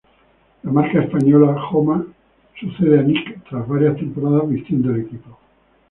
La 0.63 0.71
marca 0.71 0.99
española 1.03 1.55
Joma 1.69 2.03
sucede 2.59 2.97
a 2.97 3.03
Nike 3.03 3.39
tras 3.47 3.67
varias 3.67 3.97
temporadas 3.97 4.49
vistiendo 4.49 4.89
al 4.91 5.01
equipo. 5.01 5.37